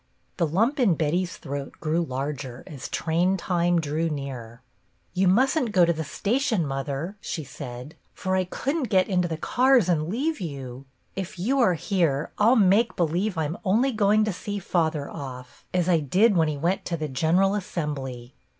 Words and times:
The 0.37 0.47
lump 0.47 0.79
in 0.79 0.95
Betty's 0.95 1.37
throat 1.37 1.73
grew 1.79 2.01
larger 2.01 2.63
as 2.65 2.89
train 2.89 3.37
time 3.37 3.79
drew 3.79 4.09
near." 4.09 4.63
You 5.13 5.27
must 5.27 5.55
n't 5.59 5.71
go 5.71 5.85
to 5.85 5.93
the 5.93 6.03
station, 6.03 6.65
mother," 6.65 7.17
she 7.21 7.43
said," 7.43 7.93
for 8.15 8.35
I 8.35 8.45
could 8.45 8.75
n't 8.77 8.89
get 8.89 9.07
into 9.07 9.27
the 9.27 9.37
cars 9.37 9.87
and 9.87 10.09
leave 10.09 10.41
you. 10.41 10.85
If 11.15 11.37
you 11.37 11.59
are 11.59 11.75
here, 11.75 12.31
I 12.39 12.49
'll 12.49 12.55
make 12.55 12.95
believe 12.95 13.37
I 13.37 13.45
'm 13.45 13.59
only 13.63 13.91
going 13.91 14.23
to 14.25 14.33
see 14.33 14.57
father 14.57 15.07
off, 15.07 15.65
as 15.71 15.87
I 15.87 15.99
did 15.99 16.35
when 16.35 16.47
he 16.47 16.57
went 16.57 16.83
to 16.85 16.97
the 16.97 17.07
General 17.07 17.53
Assembly." 17.53 18.33